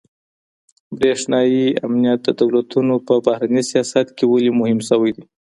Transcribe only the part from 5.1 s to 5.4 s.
دی؟